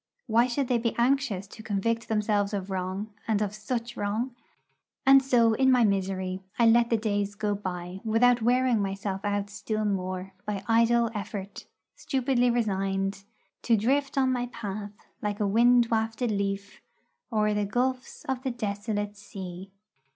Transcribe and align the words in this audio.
Why 0.25 0.47
should 0.47 0.67
they 0.67 0.79
be 0.79 0.95
anxious 0.97 1.45
to 1.45 1.61
convict 1.61 2.07
themselves 2.07 2.55
of 2.55 2.71
wrong, 2.71 3.13
and 3.27 3.39
of 3.39 3.53
such 3.53 3.95
wrong? 3.95 4.35
And 5.05 5.21
so 5.21 5.53
in 5.53 5.71
my 5.71 5.83
misery 5.83 6.41
I 6.57 6.65
let 6.65 6.89
the 6.89 6.97
days 6.97 7.35
go 7.35 7.53
by 7.53 8.01
without 8.03 8.41
wearing 8.41 8.81
myself 8.81 9.23
out 9.23 9.51
still 9.51 9.85
more 9.85 10.33
by 10.43 10.63
idle 10.67 11.11
effort, 11.13 11.67
stupidly 11.93 12.49
resigned 12.49 13.25
To 13.61 13.77
drift 13.77 14.17
on 14.17 14.31
my 14.31 14.47
path, 14.47 14.93
like 15.21 15.39
a 15.39 15.45
wind 15.45 15.89
wafted 15.91 16.31
leaf, 16.31 16.81
O'er 17.31 17.53
the 17.53 17.65
gulfs 17.65 18.25
of 18.25 18.41
the 18.41 18.49
desolate 18.49 19.15
sea. 19.17 19.69